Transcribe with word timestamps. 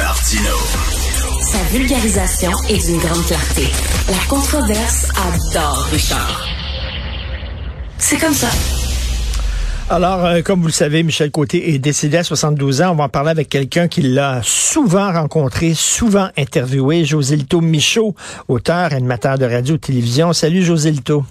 Martino. 0.00 0.56
Sa 1.42 1.62
vulgarisation 1.76 2.50
est 2.70 2.86
d'une 2.86 2.98
grande 2.98 3.22
clarté. 3.26 3.64
La 4.08 4.16
controverse 4.30 5.08
adore 5.14 5.84
Richard. 5.92 6.46
C'est 7.98 8.16
comme 8.16 8.32
ça. 8.32 8.48
Alors, 9.90 10.24
euh, 10.24 10.40
comme 10.40 10.60
vous 10.60 10.68
le 10.68 10.72
savez, 10.72 11.02
Michel 11.02 11.30
Côté 11.30 11.74
est 11.74 11.78
décédé 11.78 12.16
à 12.16 12.24
72 12.24 12.80
ans. 12.80 12.92
On 12.92 12.94
va 12.94 13.04
en 13.04 13.08
parler 13.10 13.30
avec 13.30 13.50
quelqu'un 13.50 13.88
qui 13.88 14.00
l'a 14.00 14.40
souvent 14.42 15.12
rencontré, 15.12 15.74
souvent 15.74 16.28
interviewé, 16.38 17.04
José 17.04 17.36
Lito 17.36 17.60
Michaud, 17.60 18.14
auteur, 18.48 18.94
animateur 18.94 19.36
de 19.36 19.44
radio-télévision. 19.44 20.32
Salut, 20.32 20.62
José 20.62 20.92
Lito. 20.92 21.24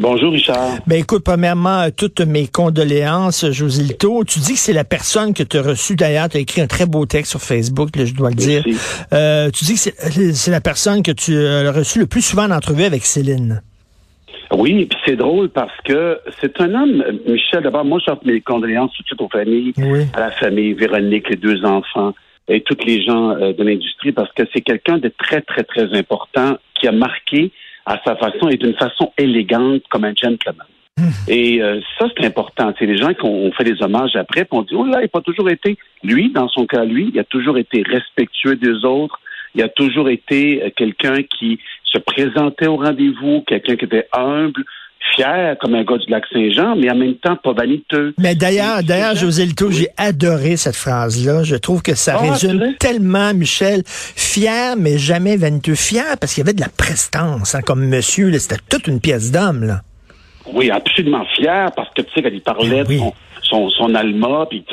Bonjour 0.00 0.32
Richard. 0.32 0.78
Ben 0.86 1.00
écoute, 1.00 1.24
premièrement, 1.24 1.80
euh, 1.80 1.88
toutes 1.90 2.20
mes 2.20 2.46
condoléances, 2.46 3.50
José 3.50 3.82
Lito. 3.82 4.22
Tu 4.22 4.38
dis 4.38 4.52
que 4.52 4.58
c'est 4.58 4.72
la 4.72 4.84
personne 4.84 5.34
que 5.34 5.42
tu 5.42 5.56
as 5.56 5.62
reçue 5.62 5.96
d'ailleurs, 5.96 6.28
tu 6.28 6.36
as 6.36 6.40
écrit 6.40 6.60
un 6.60 6.68
très 6.68 6.86
beau 6.86 7.04
texte 7.04 7.32
sur 7.32 7.40
Facebook, 7.40 7.96
là, 7.96 8.04
je 8.04 8.14
dois 8.14 8.30
le 8.30 8.36
dire. 8.36 8.62
Euh, 9.12 9.50
tu 9.50 9.64
dis 9.64 9.74
que 9.74 9.80
c'est, 9.80 10.50
la 10.52 10.60
personne 10.60 11.02
que 11.02 11.10
tu 11.10 11.36
as 11.36 11.72
reçue 11.72 11.98
le 11.98 12.06
plus 12.06 12.22
souvent 12.22 12.44
en 12.44 12.52
entrevue 12.52 12.84
avec 12.84 13.02
Céline. 13.02 13.60
Oui, 14.52 14.86
puis 14.86 14.98
c'est 15.04 15.16
drôle 15.16 15.48
parce 15.48 15.76
que 15.84 16.20
c'est 16.40 16.60
un 16.60 16.72
homme, 16.74 17.02
Michel, 17.26 17.64
d'abord, 17.64 17.84
moi 17.84 17.98
j'offre 18.06 18.22
mes 18.24 18.40
condoléances 18.40 18.92
tout 18.96 19.02
de 19.02 19.08
suite 19.08 19.20
aux 19.20 19.28
familles, 19.28 19.74
à 20.14 20.20
la 20.20 20.30
famille, 20.30 20.74
Véronique, 20.74 21.28
les 21.28 21.36
deux 21.36 21.64
enfants 21.64 22.14
et 22.46 22.60
tous 22.60 22.78
les 22.86 23.02
gens 23.02 23.30
euh, 23.30 23.52
de 23.52 23.64
l'industrie 23.64 24.12
parce 24.12 24.32
que 24.32 24.44
c'est 24.52 24.60
quelqu'un 24.62 24.98
de 24.98 25.12
très, 25.18 25.40
très, 25.40 25.64
très 25.64 25.92
important 25.98 26.56
qui 26.80 26.86
a 26.86 26.92
marqué 26.92 27.50
à 27.88 27.98
sa 28.04 28.16
façon 28.16 28.48
et 28.50 28.56
d'une 28.56 28.74
façon 28.74 29.12
élégante 29.16 29.82
comme 29.88 30.04
un 30.04 30.14
gentleman. 30.14 30.66
Hmm. 30.98 31.10
Et 31.26 31.62
euh, 31.62 31.80
ça, 31.98 32.06
c'est 32.14 32.26
important. 32.26 32.72
C'est 32.78 32.86
les 32.86 32.98
gens 32.98 33.14
qui 33.14 33.24
ont 33.24 33.50
fait 33.52 33.64
des 33.64 33.82
hommages 33.82 34.14
après, 34.14 34.44
puis 34.44 34.58
on 34.58 34.62
dit, 34.62 34.74
oh 34.74 34.84
là, 34.84 34.98
il 34.98 35.02
n'a 35.02 35.08
pas 35.08 35.22
toujours 35.22 35.48
été, 35.48 35.78
lui, 36.02 36.30
dans 36.30 36.48
son 36.48 36.66
cas, 36.66 36.84
lui, 36.84 37.10
il 37.14 37.18
a 37.18 37.24
toujours 37.24 37.56
été 37.56 37.82
respectueux 37.82 38.56
des 38.56 38.84
autres, 38.84 39.18
il 39.54 39.62
a 39.62 39.68
toujours 39.68 40.10
été 40.10 40.62
euh, 40.62 40.70
quelqu'un 40.76 41.22
qui 41.22 41.58
se 41.84 41.98
présentait 41.98 42.66
au 42.66 42.76
rendez-vous, 42.76 43.42
quelqu'un 43.46 43.76
qui 43.76 43.86
était 43.86 44.08
humble, 44.12 44.64
fier 45.14 45.56
comme 45.60 45.74
un 45.74 45.84
gars 45.84 45.98
du 45.98 46.10
lac 46.10 46.24
Saint-Jean, 46.32 46.76
mais 46.76 46.90
en 46.90 46.96
même 46.96 47.14
temps 47.14 47.36
pas 47.36 47.52
vaniteux. 47.52 48.14
Mais 48.18 48.34
d'ailleurs, 48.34 48.82
d'ailleurs, 48.82 49.14
José 49.14 49.46
Lito, 49.46 49.70
j'ai 49.70 49.88
adoré 49.96 50.56
cette 50.56 50.76
phrase-là. 50.76 51.42
Je 51.42 51.56
trouve 51.56 51.82
que 51.82 51.94
ça 51.94 52.16
ah, 52.18 52.30
résume 52.30 52.74
tellement 52.78 53.34
Michel. 53.34 53.82
Fier, 53.86 54.76
mais 54.76 54.98
jamais 54.98 55.36
vaniteux. 55.36 55.74
Fier 55.74 56.16
parce 56.20 56.34
qu'il 56.34 56.42
y 56.42 56.46
avait 56.46 56.54
de 56.54 56.60
la 56.60 56.68
prestance, 56.68 57.54
hein, 57.54 57.60
comme 57.64 57.86
monsieur. 57.86 58.36
C'était 58.38 58.56
toute 58.68 58.86
une 58.86 59.00
pièce 59.00 59.30
d'homme, 59.30 59.64
là. 59.64 59.82
Oui, 60.52 60.70
absolument 60.70 61.24
fier, 61.36 61.70
parce 61.76 61.90
que 61.94 62.02
tu 62.02 62.12
sais, 62.14 62.22
quand 62.22 62.30
il 62.32 62.40
parlait 62.40 62.84
ben 62.84 62.84
de 62.84 62.98
son, 62.98 63.12
son, 63.48 63.94
alma, 63.94 64.46
puis 64.48 64.64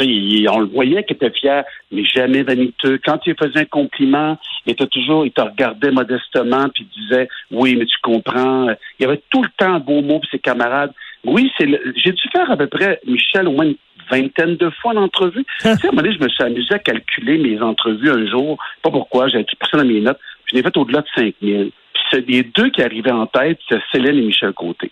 on 0.49 0.59
le 0.59 0.65
voyait 0.67 1.03
qu'il 1.03 1.15
était 1.15 1.31
fier, 1.31 1.63
mais 1.91 2.03
jamais 2.05 2.43
vaniteux. 2.43 2.99
Quand 3.03 3.19
il 3.25 3.35
faisait 3.35 3.61
un 3.61 3.65
compliment, 3.65 4.37
il 4.65 4.73
était 4.73 4.87
toujours, 4.87 5.25
il 5.25 5.31
te 5.31 5.41
regardait 5.41 5.91
modestement, 5.91 6.67
puis 6.73 6.85
il 6.85 7.01
disait, 7.03 7.27
oui, 7.51 7.75
mais 7.75 7.85
tu 7.85 7.97
comprends. 8.01 8.67
Il 8.99 9.03
y 9.03 9.05
avait 9.05 9.21
tout 9.29 9.43
le 9.43 9.49
temps 9.57 9.75
un 9.75 9.79
beau 9.79 10.01
mot 10.01 10.19
pour 10.19 10.29
ses 10.29 10.39
camarades. 10.39 10.93
Oui, 11.23 11.51
c'est 11.57 11.67
j'ai 11.95 12.11
dû 12.11 12.23
faire 12.31 12.49
à 12.51 12.57
peu 12.57 12.67
près, 12.67 12.99
Michel, 13.07 13.47
au 13.47 13.51
moins 13.51 13.65
une 13.65 13.75
vingtaine 14.09 14.57
de 14.57 14.69
fois 14.69 14.93
d'entrevues. 14.93 15.45
tu 15.59 15.67
sais, 15.67 15.69
à 15.69 15.71
un 15.71 15.91
moment 15.91 16.03
donné, 16.03 16.15
je 16.15 16.23
me 16.23 16.29
suis 16.29 16.43
amusé 16.43 16.73
à 16.75 16.79
calculer 16.79 17.37
mes 17.37 17.61
entrevues 17.61 18.11
un 18.11 18.27
jour. 18.27 18.57
Pas 18.83 18.91
pourquoi, 18.91 19.27
j'avais 19.27 19.45
tout 19.45 19.55
ça 19.71 19.77
dans 19.77 19.85
mes 19.85 20.01
notes. 20.01 20.19
Je 20.45 20.55
l'ai 20.55 20.61
fait 20.61 20.77
au-delà 20.77 21.01
de 21.01 21.07
5000. 21.15 21.71
Puis 22.11 22.25
les 22.27 22.43
deux 22.43 22.69
qui 22.69 22.81
arrivaient 22.81 23.11
en 23.11 23.25
tête, 23.25 23.59
c'est 23.67 23.79
Céline 23.91 24.19
et 24.19 24.25
Michel 24.25 24.53
Côté. 24.53 24.91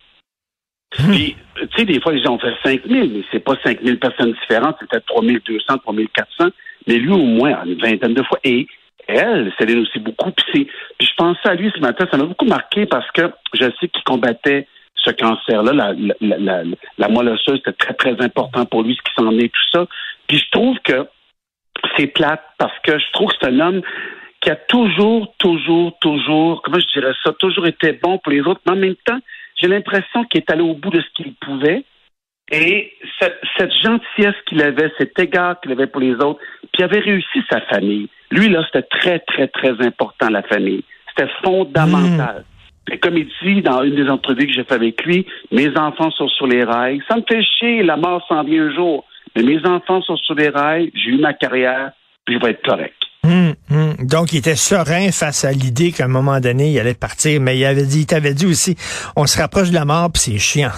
Hmm. 1.00 1.12
Puis, 1.12 1.36
tu 1.56 1.68
sais, 1.76 1.86
des 1.86 2.00
fois, 2.00 2.14
les 2.14 2.24
gens 2.24 2.34
ont 2.34 2.40
fait 2.40 2.54
5 2.64 2.82
000, 2.86 3.08
mais 3.12 3.24
c'est 3.32 3.40
pas 3.40 3.56
5 3.64 3.82
000 3.82 3.98
personnes 3.98 4.34
différentes, 4.34 4.78
c'était 4.80 5.00
3 5.02 5.24
200, 5.24 5.78
3 5.80 5.96
400. 6.14 6.50
Mais 6.88 6.96
lui, 6.96 7.12
au 7.12 7.18
moins, 7.18 7.64
une 7.66 7.80
vingtaine 7.80 8.14
de 8.14 8.24
fois. 8.24 8.40
Et 8.44 8.68
elle, 9.08 9.52
Céline 9.58 9.80
aussi 9.80 10.00
beaucoup. 10.00 10.32
Puis, 10.32 10.66
puis 10.98 11.08
je 11.08 11.16
pensais 11.16 11.50
à 11.50 11.56
lui 11.56 11.72
ce 11.74 11.80
matin, 11.80 12.08
ça 12.10 12.18
m'a 12.18 12.26
beaucoup 12.26 12.46
marqué 12.46 12.86
parce 12.86 13.10
que 13.12 13.32
je 13.54 13.66
sais 13.80 13.88
qu'il 13.88 14.04
combattait 14.06 14.68
ce 14.96 15.12
cancer-là, 15.12 15.74
la, 15.74 15.94
la, 16.22 16.38
la, 16.38 16.64
la, 16.98 17.08
moelle 17.10 17.30
osseuse, 17.30 17.58
c'était 17.58 17.74
très, 17.74 17.94
très 17.94 18.24
important 18.24 18.66
pour 18.66 18.84
lui, 18.84 18.96
ce 18.96 19.02
qui 19.02 19.14
s'en 19.16 19.38
est, 19.38 19.50
tout 19.50 19.70
ça. 19.72 19.86
Puis 20.28 20.38
je 20.38 20.50
trouve 20.52 20.78
que 20.80 21.08
c'est 21.98 22.08
plate 22.08 22.44
parce 22.58 22.78
que 22.84 22.98
je 22.98 23.12
trouve 23.12 23.30
que 23.30 23.36
c'est 23.42 23.50
un 23.50 23.60
homme 23.60 23.82
qui 24.40 24.50
a 24.50 24.56
toujours, 24.56 25.34
toujours, 25.38 25.98
toujours, 26.00 26.62
comment 26.62 26.80
je 26.80 27.00
dirais 27.00 27.14
ça, 27.24 27.34
toujours 27.34 27.66
été 27.66 27.94
bon 27.94 28.18
pour 28.18 28.32
les 28.32 28.42
autres, 28.42 28.62
mais 28.66 28.74
en 28.74 28.78
même 28.78 28.96
temps, 29.06 29.20
j'ai 29.56 29.68
l'impression 29.68 30.26
qu'il 30.26 30.42
est 30.42 30.52
allé 30.52 30.62
au 30.62 30.74
bout 30.74 30.90
de 30.90 31.02
ce 31.02 31.10
qu'il 31.16 31.34
pouvait. 31.36 31.84
Et 32.52 32.94
cette, 33.20 33.40
cette 33.58 33.74
gentillesse 33.82 34.36
qu'il 34.46 34.62
avait, 34.62 34.92
cet 34.98 35.18
égard 35.18 35.60
qu'il 35.62 35.72
avait 35.72 35.88
pour 35.88 36.02
les 36.02 36.14
autres, 36.16 36.40
puis 36.62 36.80
il 36.80 36.84
avait 36.84 37.00
réussi 37.00 37.42
sa 37.50 37.62
famille. 37.62 38.10
Lui, 38.32 38.50
là, 38.50 38.64
c'était 38.66 38.88
très, 38.88 39.20
très, 39.20 39.48
très 39.48 39.82
important, 39.86 40.30
la 40.30 40.44
famille. 40.44 40.84
C'était 41.10 41.32
fondamental. 41.44 42.44
Et 42.92 42.98
comme 42.98 43.18
il 43.18 43.30
dit 43.42 43.62
dans 43.62 43.84
une 43.84 43.96
des 43.96 44.10
entrevues 44.10 44.48
que 44.48 44.54
j'ai 44.54 44.64
fait 44.64 44.74
avec 44.74 45.04
lui, 45.06 45.26
mes 45.52 45.76
enfants 45.78 46.12
sont 46.12 46.28
sur 46.28 46.48
les 46.48 46.64
rails. 46.64 47.02
Ça 47.08 47.16
me 47.16 47.24
fait 47.28 47.44
chier, 47.44 47.82
la 47.82 47.96
mort 47.96 48.26
s'en 48.28 48.44
vient 48.44 48.66
un 48.66 48.74
jour. 48.74 49.06
Mais 49.36 49.44
mes 49.44 49.66
enfants 49.66 50.02
sont 50.02 50.18
sur 50.18 50.36
les 50.36 50.50
rails, 50.50 50.92
j'ai 50.94 51.12
eu 51.12 51.18
ma 51.18 51.34
carrière, 51.34 51.92
puis 52.26 52.36
je 52.36 52.40
vais 52.42 52.52
être 52.52 52.66
correct. 52.66 52.96
Hum, 53.26 53.54
hum. 53.72 53.96
Donc, 54.02 54.34
il 54.34 54.38
était 54.38 54.56
serein 54.56 55.12
face 55.12 55.46
à 55.46 55.52
l'idée 55.52 55.92
qu'à 55.92 56.06
un 56.06 56.10
moment 56.10 56.40
donné, 56.40 56.72
il 56.72 56.80
allait 56.80 56.94
partir, 56.94 57.40
mais 57.40 57.58
il 57.58 57.66
avait 57.66 57.86
dit, 57.86 58.02
il 58.02 58.06
t'avait 58.06 58.34
dit 58.34 58.46
aussi, 58.46 58.76
on 59.16 59.26
se 59.26 59.40
rapproche 59.40 59.70
de 59.70 59.76
la 59.76 59.86
mort, 59.86 60.12
puis 60.12 60.22
c'est 60.22 60.38
chiant. 60.38 60.72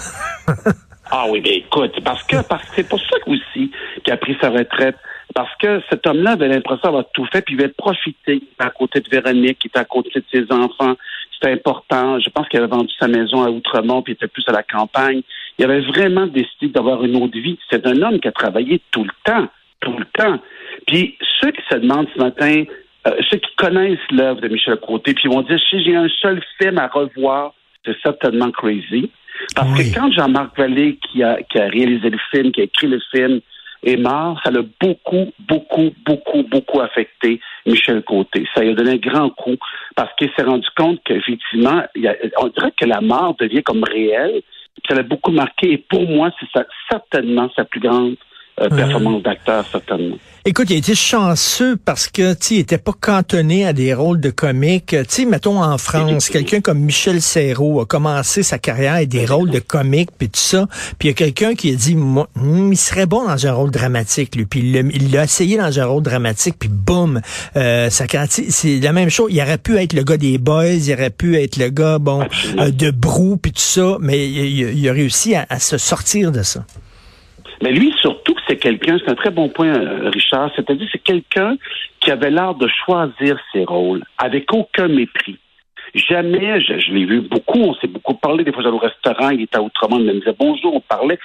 ah 1.10 1.24
oui, 1.28 1.40
mais 1.42 1.56
écoute, 1.56 1.92
parce 2.04 2.22
que 2.22 2.42
parce 2.42 2.62
que 2.64 2.68
c'est 2.76 2.88
pour 2.88 3.00
ça 3.00 3.16
aussi 3.26 3.72
qu'il 4.04 4.12
a 4.12 4.16
pris 4.16 4.36
sa 4.40 4.50
retraite. 4.50 4.96
Parce 5.34 5.54
que 5.60 5.82
cet 5.90 6.06
homme-là 6.06 6.32
avait 6.32 6.48
l'impression 6.48 6.82
d'avoir 6.84 7.04
tout 7.12 7.26
fait, 7.32 7.42
puis 7.42 7.56
il 7.56 7.60
avait 7.60 7.72
profité. 7.76 8.40
à 8.58 8.70
côté 8.70 9.00
de 9.00 9.10
Véronique, 9.10 9.58
il 9.64 9.66
était 9.66 9.78
à 9.78 9.84
côté 9.84 10.10
de 10.14 10.24
ses 10.32 10.50
enfants. 10.52 10.94
C'était 11.34 11.52
important. 11.52 12.18
Je 12.20 12.30
pense 12.30 12.48
qu'il 12.48 12.58
avait 12.60 12.74
vendu 12.74 12.92
sa 12.98 13.08
maison 13.08 13.42
à 13.42 13.50
Outremont, 13.50 14.02
puis 14.02 14.12
il 14.12 14.16
était 14.16 14.28
plus 14.28 14.44
à 14.48 14.52
la 14.52 14.62
campagne. 14.62 15.22
Il 15.58 15.64
avait 15.64 15.80
vraiment 15.80 16.26
décidé 16.26 16.68
d'avoir 16.68 17.04
une 17.04 17.16
autre 17.16 17.38
vie. 17.38 17.58
C'est 17.70 17.86
un 17.86 18.00
homme 18.00 18.20
qui 18.20 18.28
a 18.28 18.32
travaillé 18.32 18.80
tout 18.92 19.04
le 19.04 19.10
temps, 19.24 19.48
tout 19.80 19.98
le 19.98 20.06
temps. 20.06 20.40
Puis 20.86 21.18
ceux 21.46 21.52
qui 21.52 21.62
se 21.70 21.76
demandent 21.76 22.08
ce 22.14 22.18
matin, 22.18 22.64
euh, 23.06 23.10
ceux 23.30 23.38
qui 23.38 23.54
connaissent 23.56 23.98
l'œuvre 24.10 24.40
de 24.40 24.48
Michel 24.48 24.76
Côté, 24.76 25.14
puis 25.14 25.24
ils 25.26 25.30
vont 25.30 25.42
dire 25.42 25.58
si 25.70 25.82
j'ai 25.84 25.94
un 25.94 26.08
seul 26.20 26.42
film 26.60 26.78
à 26.78 26.88
revoir, 26.88 27.54
c'est 27.84 27.96
certainement 28.02 28.50
Crazy. 28.50 29.10
Parce 29.54 29.78
que 29.78 29.94
quand 29.94 30.10
Jean-Marc 30.12 30.56
Vallée, 30.58 30.96
qui 30.96 31.22
a, 31.22 31.42
qui 31.42 31.58
a 31.58 31.66
réalisé 31.66 32.08
le 32.10 32.18
film, 32.30 32.52
qui 32.52 32.62
a 32.62 32.64
écrit 32.64 32.86
le 32.86 33.00
film, 33.14 33.40
est 33.84 33.96
mort, 33.98 34.40
ça 34.42 34.50
l'a 34.50 34.62
beaucoup, 34.80 35.32
beaucoup, 35.38 35.92
beaucoup, 36.04 36.42
beaucoup 36.42 36.80
affecté 36.80 37.40
Michel 37.66 38.02
Côté. 38.02 38.46
Ça 38.54 38.62
lui 38.62 38.70
a 38.70 38.74
donné 38.74 38.92
un 38.92 38.96
grand 38.96 39.28
coup 39.30 39.56
parce 39.94 40.12
qu'il 40.16 40.30
s'est 40.36 40.42
rendu 40.42 40.66
compte 40.76 41.00
qu'effectivement, 41.04 41.82
on 42.38 42.48
dirait 42.48 42.72
que 42.76 42.86
la 42.86 43.02
mort 43.02 43.36
devient 43.38 43.62
comme 43.62 43.84
réelle. 43.84 44.40
Ça 44.88 44.94
l'a 44.94 45.02
beaucoup 45.02 45.30
marqué 45.30 45.72
et 45.72 45.78
pour 45.78 46.08
moi, 46.08 46.30
c'est 46.40 46.64
certainement 46.90 47.50
sa 47.54 47.64
plus 47.64 47.80
grande 47.80 48.16
euh, 48.60 48.68
performance 48.70 49.22
d'acteur, 49.22 49.64
certainement. 49.70 50.16
Écoute, 50.48 50.70
il 50.70 50.74
a 50.74 50.76
été 50.76 50.94
chanceux 50.94 51.76
parce 51.76 52.06
que, 52.06 52.32
tu 52.32 52.54
il 52.54 52.60
était 52.60 52.78
pas 52.78 52.92
cantonné 52.92 53.66
à 53.66 53.72
des 53.72 53.92
rôles 53.92 54.20
de 54.20 54.30
comique. 54.30 54.86
Tu 54.86 55.04
sais, 55.08 55.24
mettons 55.24 55.60
en 55.60 55.76
France, 55.76 56.30
quelqu'un 56.30 56.60
comme 56.60 56.78
Michel 56.78 57.20
Serrault 57.20 57.80
a 57.80 57.84
commencé 57.84 58.44
sa 58.44 58.58
carrière 58.58 58.94
avec 58.94 59.08
des 59.08 59.26
rôles 59.26 59.50
de 59.50 59.58
comique 59.58 60.10
puis 60.16 60.28
tout 60.28 60.38
ça. 60.38 60.68
Puis 60.98 61.08
il 61.08 61.10
y 61.10 61.10
a 61.10 61.14
quelqu'un 61.14 61.54
qui 61.54 61.72
a 61.72 61.74
dit, 61.74 61.96
moi, 61.96 62.28
hmm, 62.36 62.72
il 62.72 62.76
serait 62.76 63.06
bon 63.06 63.26
dans 63.26 63.46
un 63.46 63.52
rôle 63.52 63.72
dramatique, 63.72 64.36
lui. 64.36 64.46
Puis 64.46 64.60
il 64.60 65.10
l'a 65.10 65.24
essayé 65.24 65.58
dans 65.58 65.80
un 65.80 65.84
rôle 65.84 66.04
dramatique, 66.04 66.54
puis 66.58 66.70
boum, 66.70 67.20
euh, 67.56 67.90
ça 67.90 68.04
c'est 68.28 68.78
la 68.78 68.92
même 68.92 69.10
chose. 69.10 69.30
Il 69.32 69.40
aurait 69.42 69.58
pu 69.58 69.76
être 69.78 69.94
le 69.94 70.04
gars 70.04 70.16
des 70.16 70.38
boys, 70.38 70.66
il 70.66 70.92
aurait 70.92 71.10
pu 71.10 71.36
être 71.36 71.56
le 71.56 71.70
gars, 71.70 71.98
bon, 71.98 72.22
euh, 72.58 72.70
de 72.70 72.92
Brou 72.92 73.36
puis 73.36 73.50
tout 73.50 73.58
ça, 73.58 73.96
mais 74.00 74.28
il, 74.28 74.88
a 74.88 74.92
réussi 74.92 75.34
à 75.34 75.58
se 75.58 75.76
sortir 75.76 76.30
de 76.30 76.42
ça. 76.42 76.64
Mais 77.62 77.72
lui, 77.72 77.92
surtout, 78.00 78.25
c'est 78.46 78.56
quelqu'un, 78.56 78.98
c'est 78.98 79.10
un 79.10 79.14
très 79.14 79.30
bon 79.30 79.48
point, 79.48 79.74
euh, 79.74 80.10
Richard, 80.10 80.50
c'est-à-dire 80.54 80.86
c'est 80.92 81.02
quelqu'un 81.02 81.56
qui 82.00 82.10
avait 82.10 82.30
l'art 82.30 82.54
de 82.54 82.68
choisir 82.84 83.38
ses 83.52 83.64
rôles 83.64 84.04
avec 84.18 84.52
aucun 84.52 84.88
mépris. 84.88 85.38
Jamais, 85.94 86.60
je, 86.60 86.92
l'ai 86.92 87.04
vu 87.06 87.20
beaucoup, 87.22 87.58
on 87.58 87.74
s'est 87.74 87.86
beaucoup 87.86 88.14
parlé, 88.14 88.44
des 88.44 88.52
fois 88.52 88.62
j'allais 88.62 88.74
au 88.74 88.78
restaurant, 88.78 89.30
il 89.30 89.42
était 89.42 89.58
autrement, 89.58 89.98
il 89.98 90.06
me 90.06 90.12
disait 90.14 90.36
bonjour, 90.38 90.74
on 90.74 90.80
parlait. 90.80 91.18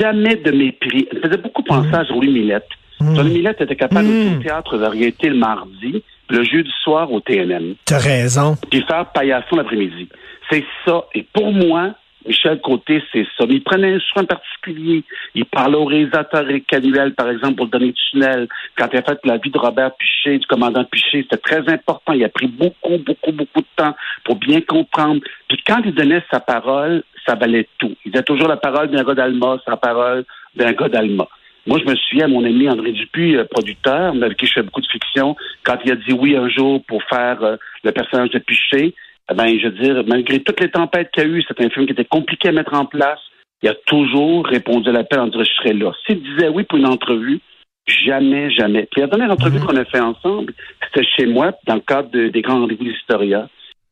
Jamais 0.00 0.34
de 0.34 0.50
mépris. 0.50 1.06
Il 1.12 1.20
faisait 1.20 1.36
beaucoup 1.36 1.62
penser 1.62 1.94
à 1.94 2.02
Jolie 2.02 2.32
Millette. 2.32 2.66
Mmh. 3.00 3.14
Jolie 3.14 3.34
Millette 3.34 3.60
était 3.60 3.76
capable 3.76 4.08
de 4.08 4.12
faire 4.12 4.32
au 4.32 4.42
théâtre 4.42 4.76
variété 4.76 5.28
le 5.28 5.36
mardi, 5.36 6.02
le 6.30 6.42
jeudi 6.42 6.70
soir 6.82 7.12
au 7.12 7.20
TNM. 7.20 7.74
T'as 7.84 7.98
raison. 7.98 8.56
Puis 8.70 8.82
faire 8.82 9.06
paillasson 9.12 9.54
l'après-midi. 9.54 10.08
C'est 10.50 10.64
ça. 10.84 11.04
Et 11.14 11.24
pour 11.32 11.52
moi, 11.52 11.94
Michel 12.26 12.60
Côté, 12.60 13.02
c'est 13.12 13.26
ça. 13.36 13.46
Mais 13.46 13.54
il 13.54 13.62
prenait 13.62 13.94
un 13.94 14.00
soin 14.00 14.24
particulier. 14.24 15.04
Il 15.34 15.44
parlait 15.46 15.76
au 15.76 15.84
réalisateur 15.84 16.44
Canuel, 16.66 17.14
par 17.14 17.30
exemple, 17.30 17.56
pour 17.56 17.66
le 17.66 17.70
donner 17.70 17.92
tunnel. 17.92 18.48
Quand 18.76 18.88
il 18.92 18.98
a 18.98 19.02
fait 19.02 19.18
la 19.24 19.38
vie 19.38 19.50
de 19.50 19.58
Robert 19.58 19.94
Piché, 19.96 20.38
du 20.38 20.46
commandant 20.46 20.84
Piché, 20.84 21.22
c'était 21.22 21.36
très 21.36 21.68
important. 21.72 22.12
Il 22.12 22.24
a 22.24 22.28
pris 22.28 22.48
beaucoup, 22.48 22.98
beaucoup, 22.98 23.32
beaucoup 23.32 23.60
de 23.60 23.66
temps 23.76 23.94
pour 24.24 24.36
bien 24.36 24.60
comprendre. 24.60 25.20
Puis 25.48 25.62
quand 25.66 25.80
il 25.84 25.94
donnait 25.94 26.22
sa 26.30 26.40
parole, 26.40 27.02
ça 27.26 27.34
valait 27.34 27.68
tout. 27.78 27.94
Il 28.04 28.12
disait 28.12 28.24
toujours 28.24 28.48
la 28.48 28.56
parole 28.56 28.90
d'un 28.90 29.04
gars 29.04 29.14
d'Alma, 29.14 29.58
sa 29.64 29.76
parole 29.76 30.24
d'un 30.56 30.72
gars 30.72 30.88
d'Alma. 30.88 31.28
Moi, 31.66 31.78
je 31.84 31.90
me 31.90 31.94
souviens, 31.96 32.28
mon 32.28 32.44
ami 32.44 32.68
André 32.68 32.92
Dupuis, 32.92 33.36
euh, 33.36 33.44
producteur, 33.44 34.14
avec 34.14 34.38
qui 34.38 34.46
je 34.46 34.54
fais 34.54 34.62
beaucoup 34.62 34.80
de 34.80 34.86
fiction, 34.86 35.36
quand 35.64 35.76
il 35.84 35.92
a 35.92 35.96
dit 35.96 36.14
oui 36.14 36.34
un 36.34 36.48
jour 36.48 36.82
pour 36.86 37.02
faire 37.04 37.42
euh, 37.42 37.56
le 37.84 37.92
personnage 37.92 38.30
de 38.30 38.38
Piché, 38.38 38.94
ben, 39.34 39.58
je 39.58 39.68
veux 39.68 39.78
dire, 39.78 40.04
malgré 40.06 40.40
toutes 40.40 40.60
les 40.60 40.70
tempêtes 40.70 41.10
qu'il 41.12 41.22
y 41.22 41.26
a 41.26 41.28
eu, 41.28 41.42
c'est 41.42 41.60
un 41.64 41.68
film 41.70 41.86
qui 41.86 41.92
était 41.92 42.04
compliqué 42.04 42.48
à 42.48 42.52
mettre 42.52 42.74
en 42.74 42.86
place. 42.86 43.20
Il 43.62 43.68
a 43.68 43.74
toujours 43.86 44.46
répondu 44.46 44.88
à 44.88 44.92
l'appel 44.92 45.20
en 45.20 45.26
disant 45.26 45.44
je 45.44 45.62
serai 45.62 45.72
là. 45.74 45.92
S'il 46.06 46.22
disait 46.22 46.48
oui 46.48 46.62
pour 46.64 46.78
une 46.78 46.86
entrevue, 46.86 47.40
jamais, 47.86 48.50
jamais. 48.50 48.88
Puis 48.90 49.00
la 49.00 49.08
dernière 49.08 49.30
entrevue 49.30 49.58
mhm. 49.58 49.66
qu'on 49.66 49.76
a 49.76 49.84
fait 49.84 50.00
ensemble, 50.00 50.52
c'était 50.84 51.06
chez 51.16 51.26
moi, 51.26 51.52
dans 51.66 51.74
le 51.74 51.80
cadre 51.80 52.10
des 52.10 52.42
grands 52.42 52.60
rendez-vous 52.60 52.84
d'Historia. 52.84 53.48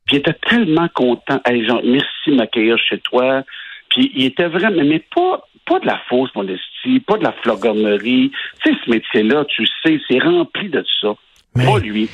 Puis 0.06 0.16
il 0.16 0.18
était 0.20 0.38
tellement 0.48 0.88
content. 0.94 1.40
Hey, 1.44 1.66
genre, 1.66 1.80
merci 1.84 2.30
de 2.30 2.36
m'accueillir 2.36 2.78
chez 2.78 2.98
toi. 2.98 3.42
Puis 3.90 4.12
il 4.14 4.24
était 4.26 4.46
vraiment, 4.46 4.84
mais 4.84 5.02
pas, 5.14 5.42
pas 5.66 5.80
de 5.80 5.86
la 5.86 6.00
fausse 6.08 6.34
modestie, 6.34 7.00
pas 7.00 7.18
de 7.18 7.24
la 7.24 7.32
flogornerie. 7.32 8.30
Tu 8.62 8.72
sais, 8.72 8.78
ce 8.84 8.90
métier-là, 8.90 9.44
tu 9.46 9.66
sais, 9.84 10.00
c'est 10.08 10.18
rempli 10.20 10.68
de 10.68 10.84
ça. 11.00 11.14
Pas 11.54 11.78
lui. 11.78 12.08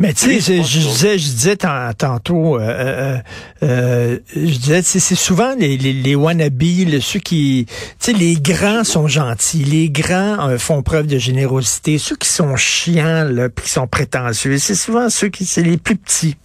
Mais 0.00 0.14
tu 0.14 0.40
sais, 0.40 0.62
je, 0.62 0.78
disais, 0.78 1.18
je 1.18 1.24
disais 1.24 1.56
tantôt, 1.56 2.56
euh, 2.56 2.60
euh, 2.60 3.16
euh, 3.62 4.18
je 4.34 4.58
disais, 4.58 4.80
c'est 4.80 5.14
souvent 5.14 5.54
les, 5.58 5.76
les, 5.76 5.92
les 5.92 6.14
wannabes, 6.14 6.62
ceux 7.00 7.20
qui, 7.20 7.66
tu 7.68 7.74
sais, 7.98 8.12
les 8.14 8.36
grands 8.36 8.82
sont 8.82 9.08
gentils, 9.08 9.62
les 9.62 9.90
grands 9.90 10.56
font 10.56 10.82
preuve 10.82 11.06
de 11.06 11.18
générosité, 11.18 11.98
ceux 11.98 12.16
qui 12.16 12.28
sont 12.28 12.56
chiants, 12.56 13.28
là, 13.30 13.50
puis 13.50 13.66
qui 13.66 13.70
sont 13.70 13.86
prétentieux, 13.86 14.56
c'est 14.56 14.74
souvent 14.74 15.10
ceux 15.10 15.28
qui, 15.28 15.44
c'est 15.44 15.62
les 15.62 15.76
plus 15.76 15.96
petits. 15.96 16.36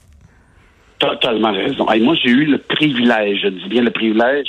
Totalement 1.00 1.54
raison. 1.54 1.90
Et 1.94 2.02
moi, 2.02 2.16
j'ai 2.22 2.32
eu 2.32 2.46
le 2.46 2.58
privilège, 2.58 3.40
je 3.44 3.48
dis 3.48 3.70
bien 3.70 3.84
le 3.84 3.92
privilège, 3.92 4.48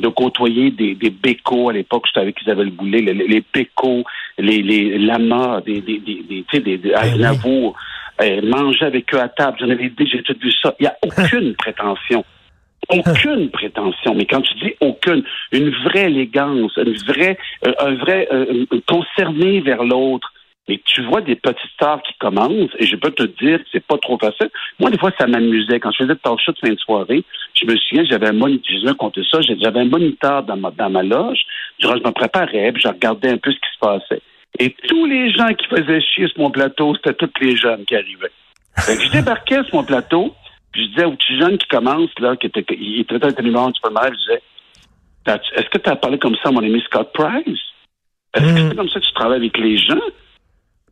de 0.00 0.08
côtoyer 0.08 0.72
des, 0.72 0.96
des 0.96 1.10
bécos 1.10 1.68
à 1.68 1.74
l'époque, 1.74 2.06
j'étais 2.06 2.20
avec 2.20 2.42
Isabelle 2.42 2.70
Boulet, 2.70 3.02
les, 3.02 3.14
les 3.14 3.44
bécos, 3.54 4.02
les, 4.36 4.62
les 4.62 4.98
lamas, 4.98 5.60
des, 5.60 5.80
des, 5.80 6.00
des, 6.00 6.24
des, 6.28 6.44
des, 6.52 6.60
des, 6.60 6.78
des 6.78 6.90
ben 6.90 7.38
euh, 8.20 8.40
manger 8.42 8.84
avec 8.84 9.12
eux 9.14 9.20
à 9.20 9.28
table. 9.28 9.58
J'en 9.60 9.70
avais 9.70 9.88
dit, 9.88 10.08
j'ai 10.10 10.22
tout 10.22 10.36
vu 10.40 10.52
ça. 10.62 10.74
Il 10.78 10.82
n'y 10.82 10.88
a 10.88 10.96
aucune 11.02 11.54
prétention. 11.54 12.24
Aucune 12.90 13.50
prétention, 13.52 14.14
mais 14.14 14.24
quand 14.24 14.40
tu 14.40 14.54
dis 14.54 14.74
aucune, 14.80 15.22
une 15.52 15.70
vraie 15.84 16.06
élégance, 16.06 16.72
une 16.76 16.96
vraie, 17.06 17.36
euh, 17.66 17.72
un 17.80 17.94
vrai 17.94 18.28
euh, 18.32 18.64
concerné 18.86 19.60
vers 19.60 19.84
l'autre. 19.84 20.32
Mais 20.68 20.80
tu 20.84 21.02
vois 21.02 21.22
des 21.22 21.34
petites 21.34 21.70
stars 21.74 22.02
qui 22.02 22.12
commencent, 22.18 22.70
et 22.78 22.84
je 22.84 22.94
peux 22.96 23.10
te 23.10 23.22
dire 23.22 23.58
que 23.58 23.64
c'est 23.72 23.86
pas 23.86 23.96
trop 23.96 24.18
facile. 24.18 24.50
Moi, 24.78 24.90
des 24.90 24.98
fois, 24.98 25.10
ça 25.18 25.26
m'amusait. 25.26 25.80
Quand 25.80 25.90
je 25.92 25.98
faisais 25.98 26.08
de 26.10 26.14
talk 26.14 26.38
show 26.40 26.52
de 26.52 26.58
fin 26.58 26.72
de 26.74 26.78
soirée, 26.78 27.24
je 27.54 27.64
me 27.64 27.74
souviens, 27.76 28.04
j'avais 28.04 28.28
un 28.28 28.32
moniteur, 28.32 28.76
je 28.76 29.22
ça, 29.22 29.40
j'avais 29.40 29.80
un 29.80 29.86
moniteur 29.86 30.42
dans 30.42 30.56
ma, 30.56 30.70
dans 30.70 30.90
ma 30.90 31.02
loge. 31.02 31.40
je 31.78 31.88
me 31.88 32.10
préparais, 32.10 32.70
puis 32.72 32.82
je 32.82 32.88
regardais 32.88 33.30
un 33.30 33.38
peu 33.38 33.50
ce 33.50 33.56
qui 33.56 33.70
se 33.72 33.78
passait. 33.80 34.22
Et 34.58 34.74
tous 34.88 35.06
les 35.06 35.30
gens 35.30 35.48
qui 35.54 35.66
faisaient 35.66 36.00
chier 36.00 36.28
sur 36.28 36.40
mon 36.40 36.50
plateau, 36.50 36.94
c'était 36.96 37.14
tous 37.14 37.30
les 37.40 37.56
jeunes 37.56 37.84
qui 37.84 37.94
arrivaient. 37.94 38.32
je 38.76 39.10
débarquais 39.10 39.62
sur 39.64 39.76
mon 39.76 39.84
plateau, 39.84 40.34
puis 40.72 40.84
je 40.84 40.88
disais 40.88 41.04
aux 41.04 41.12
petits 41.12 41.38
jeunes 41.38 41.58
qui 41.58 41.68
commencent, 41.68 42.18
là, 42.18 42.36
qui 42.36 42.46
étaient, 42.46 42.64
ils 42.70 43.00
étaient 43.00 43.24
un 43.24 43.42
numéro 43.42 43.70
du 43.70 43.80
premier, 43.80 44.10
je 44.12 44.32
disais, 44.32 44.42
est-ce 45.56 45.68
que 45.68 45.78
tu 45.78 45.90
as 45.90 45.96
parlé 45.96 46.18
comme 46.18 46.36
ça 46.36 46.48
à 46.48 46.52
mon 46.52 46.62
ami 46.62 46.80
Scott 46.82 47.10
Price? 47.12 47.58
Est-ce 48.34 48.44
que 48.44 48.50
mm. 48.50 48.68
c'est 48.68 48.76
comme 48.76 48.88
ça 48.88 49.00
que 49.00 49.06
tu 49.06 49.12
travailles 49.12 49.38
avec 49.38 49.58
les 49.58 49.76
gens? 49.76 50.00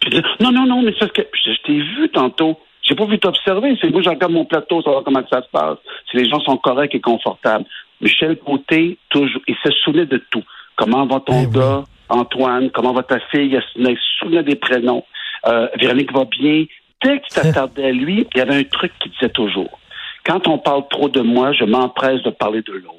Puis 0.00 0.10
je 0.10 0.16
disais, 0.16 0.22
non, 0.40 0.52
non, 0.52 0.66
non, 0.66 0.82
mais 0.82 0.92
c'est 0.98 1.06
ce 1.06 1.12
que, 1.12 1.22
je, 1.32 1.52
je 1.52 1.62
t'ai 1.62 1.80
vu 1.80 2.08
tantôt. 2.10 2.58
J'ai 2.82 2.94
pas 2.94 3.06
vu 3.06 3.18
t'observer. 3.18 3.76
C'est 3.80 3.90
moi, 3.90 4.02
je 4.02 4.10
regarde 4.10 4.32
mon 4.32 4.44
plateau, 4.44 4.80
savoir 4.82 5.02
comment 5.02 5.22
ça 5.28 5.42
se 5.42 5.48
passe. 5.50 5.78
Si 6.10 6.16
les 6.16 6.28
gens 6.28 6.40
sont 6.40 6.56
corrects 6.56 6.94
et 6.94 7.00
confortables. 7.00 7.64
Michel 8.00 8.38
Côté, 8.38 8.98
toujours, 9.08 9.42
il 9.48 9.56
se 9.64 9.70
souvenait 9.82 10.06
de 10.06 10.22
tout. 10.30 10.44
Comment 10.76 11.06
va 11.06 11.20
ton 11.20 11.42
eh 11.42 11.46
gars? 11.50 11.84
Antoine, 12.08 12.70
comment 12.70 12.92
va 12.92 13.02
ta 13.02 13.18
fille? 13.30 13.58
Il 13.76 13.96
se 13.96 14.42
des 14.42 14.56
prénoms. 14.56 15.04
Euh, 15.46 15.68
Véronique 15.78 16.12
va 16.12 16.24
bien. 16.24 16.64
Dès 17.04 17.18
que 17.18 17.26
tu 17.26 17.34
t'attardais 17.34 17.86
à 17.86 17.92
lui, 17.92 18.26
il 18.34 18.38
y 18.38 18.40
avait 18.40 18.56
un 18.56 18.64
truc 18.64 18.92
qui 19.00 19.10
disait 19.10 19.28
toujours. 19.28 19.78
Quand 20.24 20.48
on 20.48 20.58
parle 20.58 20.82
trop 20.90 21.08
de 21.08 21.20
moi, 21.20 21.52
je 21.52 21.64
m'empresse 21.64 22.22
de 22.22 22.30
parler 22.30 22.62
de 22.62 22.72
l'autre. 22.72 22.96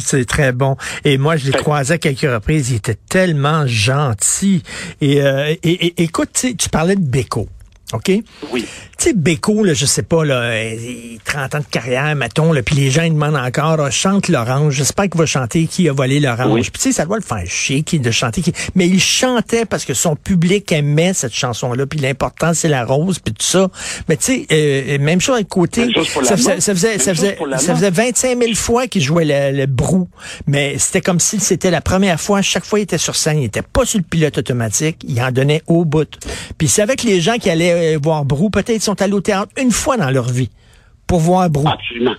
C'est 0.00 0.26
très 0.26 0.52
bon. 0.52 0.76
Et 1.04 1.18
moi, 1.18 1.36
je 1.36 1.46
l'ai 1.46 1.52
croisé 1.52 1.94
à 1.94 1.98
quelques 1.98 2.20
reprises. 2.20 2.70
Il 2.70 2.76
était 2.76 2.98
tellement 3.08 3.66
gentil. 3.66 4.62
Et, 5.00 5.22
euh, 5.22 5.54
et, 5.62 6.02
écoute, 6.02 6.30
tu 6.32 6.68
parlais 6.68 6.96
de 6.96 7.04
Beko. 7.04 7.48
OK? 7.94 8.10
Oui. 8.50 8.66
Tu 8.98 9.10
sais, 9.10 9.12
Beko, 9.12 9.64
là, 9.64 9.74
je 9.74 9.86
sais 9.86 10.02
pas, 10.02 10.24
là, 10.24 10.52
30 11.24 11.54
ans 11.54 11.58
de 11.58 11.64
carrière, 11.64 12.14
mettons, 12.14 12.52
là, 12.52 12.62
puis 12.62 12.76
les 12.76 12.90
gens 12.90 13.02
ils 13.02 13.12
demandent 13.12 13.36
encore, 13.36 13.80
ah, 13.80 13.90
chante 13.90 14.28
l'orange. 14.28 14.74
J'espère 14.74 15.08
qu'il 15.08 15.18
va 15.18 15.26
chanter 15.26 15.66
qui 15.66 15.88
a 15.88 15.92
volé 15.92 16.20
l'orange. 16.20 16.70
Puis 16.70 16.80
tu 16.80 16.88
sais, 16.88 16.92
ça 16.92 17.04
doit 17.04 17.16
le 17.16 17.22
faire 17.22 17.44
chier 17.46 17.82
qui 17.82 18.00
de 18.00 18.10
chanter 18.10 18.42
qui. 18.42 18.52
Mais 18.74 18.86
il 18.86 19.00
chantait 19.00 19.64
parce 19.64 19.84
que 19.84 19.94
son 19.94 20.16
public 20.16 20.70
aimait 20.72 21.12
cette 21.12 21.34
chanson-là. 21.34 21.86
Puis 21.86 21.98
l'important, 22.00 22.54
c'est 22.54 22.68
la 22.68 22.84
rose, 22.84 23.18
puis 23.18 23.34
tout 23.34 23.44
ça. 23.44 23.68
Mais 24.08 24.16
tu 24.16 24.24
sais, 24.24 24.46
euh, 24.52 24.98
même 24.98 25.20
chose 25.20 25.36
avec 25.36 25.48
côté. 25.48 25.88
Ça 26.22 26.36
faisait, 26.36 26.60
ça 26.60 26.74
faisait, 26.74 26.98
ça 26.98 27.14
faisait, 27.14 27.38
ça 27.58 27.74
faisait 27.74 27.90
25 27.90 28.38
000 28.38 28.54
fois 28.54 28.86
qu'il 28.86 29.02
jouait 29.02 29.52
le, 29.52 29.66
brou. 29.66 30.08
Mais 30.46 30.78
c'était 30.78 31.00
comme 31.00 31.20
si 31.20 31.40
c'était 31.40 31.70
la 31.70 31.80
première 31.80 32.20
fois. 32.20 32.42
Chaque 32.42 32.64
fois, 32.64 32.80
il 32.80 32.82
était 32.82 32.98
sur 32.98 33.16
scène. 33.16 33.38
Il 33.38 33.44
était 33.44 33.62
pas 33.62 33.84
sur 33.84 33.98
le 33.98 34.04
pilote 34.04 34.38
automatique. 34.38 34.98
Il 35.06 35.20
en 35.22 35.30
donnait 35.30 35.62
au 35.66 35.84
bout. 35.84 36.08
Puis 36.58 36.68
c'est 36.68 36.82
avec 36.82 37.02
les 37.02 37.20
gens 37.20 37.36
qui 37.38 37.50
allaient 37.50 37.83
euh, 37.84 37.98
voir 38.02 38.24
Brou, 38.24 38.50
peut-être 38.50 38.82
sont 38.82 39.00
allés 39.00 39.12
au 39.12 39.20
théâtre 39.20 39.52
une 39.60 39.70
fois 39.70 39.96
dans 39.96 40.10
leur 40.10 40.28
vie 40.28 40.50
pour 41.06 41.20
voir 41.20 41.50
Brou. 41.50 41.68
Absolument. 41.68 42.14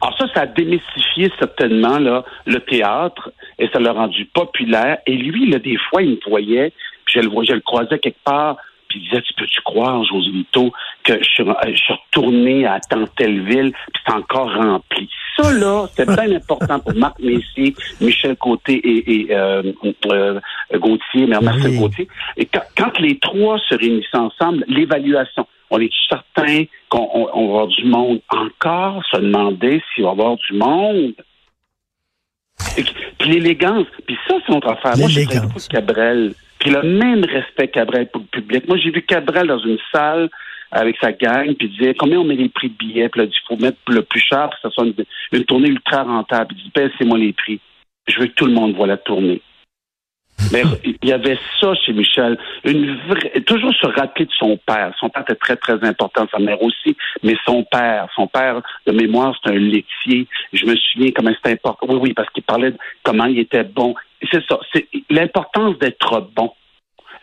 Alors 0.00 0.18
ça, 0.18 0.26
ça 0.34 0.40
a 0.42 0.46
démystifié 0.46 1.30
certainement 1.38 1.98
le 1.98 2.58
théâtre 2.60 3.30
et 3.58 3.68
ça 3.72 3.80
l'a 3.80 3.92
rendu 3.92 4.26
populaire. 4.26 4.98
Et 5.06 5.16
lui, 5.16 5.50
là, 5.50 5.58
des 5.58 5.76
fois, 5.88 6.02
il 6.02 6.10
me 6.10 6.28
voyait, 6.28 6.72
puis 7.04 7.20
je 7.20 7.20
le 7.20 7.30
je 7.44 7.58
croisais 7.60 7.98
quelque 7.98 8.22
part, 8.24 8.56
puis 8.88 9.00
il 9.00 9.08
disait, 9.08 9.22
tu 9.22 9.34
peux-tu 9.34 9.60
croire, 9.62 10.04
José 10.04 10.30
Lito, 10.30 10.72
que 11.04 11.18
je 11.22 11.28
suis, 11.28 11.42
retourné 11.42 12.66
à 12.66 12.80
tant 12.80 13.06
telle 13.16 13.44
ville, 13.44 13.72
puis 13.72 14.02
c'est 14.06 14.12
encore 14.12 14.52
rempli. 14.52 15.08
Ça, 15.36 15.52
là, 15.52 15.86
c'est 15.96 16.06
bien 16.06 16.36
important 16.36 16.78
pour 16.78 16.94
Marc 16.94 17.18
Messier, 17.18 17.74
Michel 18.00 18.36
Côté 18.36 18.80
et, 18.84 19.34
euh, 19.34 19.72
euh, 20.06 20.40
Gauthier, 20.74 21.26
mais 21.26 21.40
Marcel 21.40 21.76
Gauthier. 21.76 22.08
Et 22.36 22.46
quand, 22.46 22.98
les 23.00 23.18
trois 23.18 23.58
se 23.68 23.74
réunissent 23.74 24.14
ensemble, 24.14 24.64
l'évaluation, 24.68 25.46
on 25.70 25.80
est 25.80 25.90
certain 26.08 26.64
qu'on 26.88 27.24
va 27.24 27.32
avoir 27.32 27.66
du 27.66 27.84
monde 27.84 28.20
encore, 28.28 29.02
se 29.10 29.16
demander 29.16 29.82
s'il 29.94 30.04
va 30.04 30.10
y 30.10 30.12
avoir 30.12 30.36
du 30.36 30.56
monde. 30.56 31.14
puis 33.18 33.30
l'élégance, 33.30 33.86
puis 34.06 34.16
ça, 34.28 34.34
c'est 34.46 34.52
notre 34.52 34.68
affaire. 34.68 34.96
Moi, 34.96 35.08
j'ai 35.08 35.24
beaucoup 35.24 35.58
de 35.58 35.68
Cabrel. 35.68 36.34
Puis 36.60 36.70
le 36.70 36.82
même 36.82 37.24
respect 37.24 37.68
Cabrel 37.68 38.08
pour 38.08 38.22
le 38.22 38.40
public. 38.40 38.68
Moi, 38.68 38.78
j'ai 38.78 38.90
vu 38.90 39.02
Cabrel 39.02 39.48
dans 39.48 39.58
une 39.58 39.78
salle 39.92 40.30
avec 40.70 40.96
sa 41.00 41.12
gang, 41.12 41.54
puis 41.54 41.68
il 41.68 41.78
disait 41.78 41.94
combien 41.94 42.18
on 42.18 42.24
met 42.24 42.36
les 42.36 42.48
prix 42.48 42.68
de 42.68 42.74
billets, 42.74 43.08
puis 43.08 43.22
là, 43.22 43.26
il 43.26 43.46
faut 43.46 43.62
mettre 43.62 43.78
le 43.88 44.02
plus 44.02 44.20
cher 44.20 44.50
pour 44.50 44.54
que 44.54 44.68
ça 44.68 44.70
soit 44.70 44.86
une, 45.32 45.44
tournée 45.44 45.68
ultra 45.68 46.02
rentable. 46.02 46.54
Il 46.56 46.64
dit 46.64 46.72
baissez-moi 46.74 47.18
les 47.18 47.32
prix. 47.32 47.60
Je 48.06 48.18
veux 48.18 48.26
que 48.26 48.34
tout 48.34 48.46
le 48.46 48.52
monde 48.52 48.74
voit 48.74 48.86
la 48.86 48.96
tournée. 48.96 49.40
Mais 50.52 50.62
il 50.84 51.08
y 51.08 51.12
avait 51.12 51.38
ça 51.60 51.74
chez 51.74 51.92
Michel, 51.92 52.38
une 52.64 52.96
vraie, 53.08 53.40
toujours 53.46 53.72
se 53.74 53.86
rappeler 53.86 54.26
de 54.26 54.32
son 54.32 54.58
père. 54.66 54.92
Son 54.98 55.08
père 55.08 55.22
était 55.22 55.36
très, 55.36 55.56
très 55.56 55.82
important, 55.84 56.26
sa 56.30 56.38
mère 56.38 56.60
aussi, 56.62 56.96
mais 57.22 57.36
son 57.46 57.62
père, 57.64 58.08
son 58.14 58.26
père 58.26 58.60
de 58.86 58.92
mémoire, 58.92 59.38
c'est 59.42 59.52
un 59.52 59.58
laitier. 59.58 60.26
Je 60.52 60.66
me 60.66 60.74
souviens 60.76 61.10
comment 61.14 61.32
c'était 61.34 61.52
important. 61.52 61.86
Oui, 61.88 61.98
oui, 62.00 62.12
parce 62.14 62.28
qu'il 62.30 62.42
parlait 62.42 62.72
de 62.72 62.78
comment 63.02 63.26
il 63.26 63.38
était 63.38 63.64
bon. 63.64 63.94
C'est 64.30 64.44
ça, 64.46 64.58
c'est 64.72 64.88
l'importance 65.10 65.78
d'être 65.78 66.28
bon. 66.34 66.52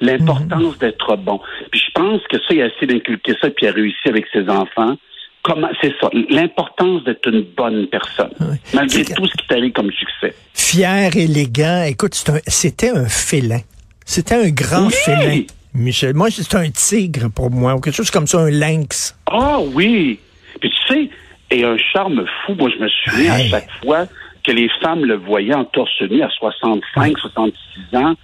L'importance 0.01 0.77
d'être 0.79 1.15
bon. 1.17 1.39
Puis 1.71 1.81
je 1.85 1.91
pense 1.93 2.21
que 2.29 2.37
ça, 2.37 2.53
il 2.53 2.61
a 2.61 2.67
essayé 2.67 2.87
d'inculquer 2.87 3.33
ça, 3.39 3.49
puis 3.49 3.65
il 3.65 3.69
a 3.69 3.71
réussi 3.71 4.07
avec 4.09 4.25
ses 4.33 4.49
enfants. 4.49 4.97
Comment, 5.43 5.69
c'est 5.81 5.93
ça, 5.99 6.09
l'importance 6.29 7.03
d'être 7.03 7.27
une 7.27 7.41
bonne 7.41 7.87
personne, 7.87 8.31
malgré 8.75 9.03
tout 9.05 9.25
ce 9.25 9.31
qui 9.31 9.47
t'arrive 9.47 9.71
comme 9.71 9.91
succès. 9.91 10.35
Fier, 10.53 11.15
élégant, 11.15 11.83
écoute, 11.83 12.13
c'était 12.45 12.89
un, 12.89 13.05
félin. 13.05 13.61
C'était 14.05 14.35
un 14.35 14.49
grand 14.49 14.91
félin, 14.91 15.41
Michel. 15.73 16.13
Moi, 16.13 16.29
c'est 16.29 16.55
un 16.55 16.69
tigre 16.69 17.29
pour 17.33 17.49
moi, 17.49 17.73
ou 17.73 17.79
quelque 17.79 17.95
chose 17.95 18.11
comme 18.11 18.27
ça, 18.27 18.39
un 18.39 18.51
lynx. 18.51 19.17
Ah 19.25 19.59
oui! 19.73 20.19
Puis 20.59 20.69
tu 20.69 20.93
sais, 20.93 21.09
et 21.51 21.65
un 21.65 21.77
charme 21.77 22.25
fou, 22.45 22.55
moi 22.55 22.69
je 22.69 22.81
me 22.81 22.89
souviens 22.89 23.33
à 23.33 23.43
chaque 23.43 23.69
fois 23.83 24.05
que 24.43 24.51
les 24.51 24.69
femmes 24.81 25.05
le 25.05 25.15
voyaient 25.15 25.53
en 25.53 25.65
torse 25.65 26.01
nu 26.01 26.21
à 26.23 26.29
65, 26.29 27.17
66 27.17 27.97
ans, 27.97 28.15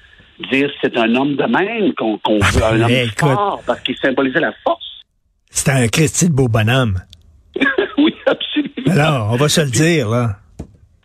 dire 0.52 0.70
c'est 0.82 0.98
un 0.98 1.16
homme 1.16 1.36
de 1.36 1.44
même 1.44 1.94
qu'on 1.94 2.18
veut, 2.40 2.64
un 2.64 2.82
homme 2.82 3.10
fort, 3.18 3.62
parce 3.66 3.82
qu'il 3.82 3.98
symbolisait 3.98 4.40
la 4.40 4.54
force. 4.64 5.02
C'était 5.50 5.72
un 5.72 5.88
Christy 5.88 6.30
de 6.30 6.34
beau 6.34 6.48
bonhomme. 6.48 7.00
oui, 7.98 8.14
absolument. 8.26 8.92
Alors, 8.92 9.30
on 9.32 9.36
va 9.36 9.50
se 9.50 9.62
le 9.62 9.72
dire, 9.72 10.10
là. 10.10 10.38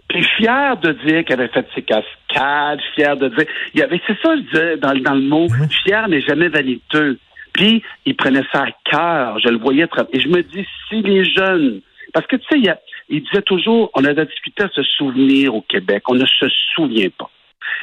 Puis 0.09 0.25
fier 0.37 0.77
de 0.77 0.93
dire 1.07 1.25
qu'elle 1.25 1.41
avait 1.41 1.53
fait 1.53 1.67
ses 1.75 1.83
cascades, 1.83 2.81
fier 2.95 3.17
de 3.17 3.29
dire. 3.29 3.47
Il 3.73 3.81
y 3.81 3.83
avait, 3.83 4.01
c'est 4.07 4.19
ça, 4.23 4.37
je 4.37 4.43
disais 4.43 4.77
dans, 4.77 4.95
dans 4.95 5.15
le 5.15 5.23
mot, 5.23 5.49
fier 5.85 6.07
mais 6.09 6.21
jamais 6.21 6.49
vaniteux. 6.49 7.19
Puis, 7.55 7.83
il 8.05 8.17
prenait 8.17 8.45
ça 8.53 8.65
à 8.65 8.91
cœur. 8.91 9.39
Je 9.39 9.49
le 9.49 9.59
voyais. 9.59 9.87
Et 10.13 10.21
je 10.21 10.29
me 10.29 10.43
dis, 10.43 10.67
si 10.89 11.03
les 11.03 11.25
jeunes. 11.25 11.81
Parce 12.13 12.27
que, 12.27 12.37
tu 12.37 12.45
sais, 12.51 12.59
il, 12.59 12.77
il 13.09 13.23
disait 13.23 13.43
toujours, 13.43 13.91
on 13.95 14.05
a 14.05 14.13
discuté 14.13 14.65
à 14.65 14.69
se 14.69 14.83
souvenir 14.83 15.55
au 15.55 15.63
Québec. 15.63 16.03
On 16.09 16.15
ne 16.15 16.27
se 16.27 16.47
souvient 16.75 17.09
pas. 17.17 17.31